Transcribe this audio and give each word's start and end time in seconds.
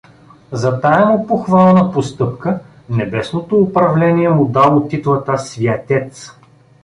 За 0.51 0.77
тая 0.81 1.05
му 1.05 1.27
похвална 1.27 1.91
постъпка 1.91 2.59
небесното 2.89 3.55
управление 3.55 4.29
му 4.29 4.45
дало 4.45 4.87
титлата 4.87 5.37
святец. 5.39 6.31